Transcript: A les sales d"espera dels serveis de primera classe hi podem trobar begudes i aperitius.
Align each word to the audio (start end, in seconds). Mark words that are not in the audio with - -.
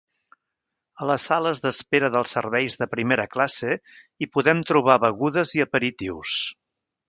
A 1.03 1.09
les 1.09 1.25
sales 1.29 1.61
d"espera 1.65 2.09
dels 2.15 2.33
serveis 2.37 2.79
de 2.81 2.89
primera 2.95 3.27
classe 3.35 3.77
hi 3.79 4.31
podem 4.39 4.67
trobar 4.73 4.99
begudes 5.07 5.57
i 5.61 5.67
aperitius. 5.69 6.37